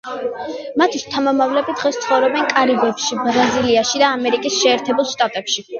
მათი 0.81 1.01
შთამომავლები 1.03 1.75
დღეს 1.81 2.01
ცხოვრობენ 2.07 2.49
კარიბებში, 2.57 3.21
ბრაზილიაში 3.29 4.05
და 4.07 4.13
ამერიკის 4.19 4.61
შეერთებულ 4.67 5.13
შტატებში. 5.17 5.65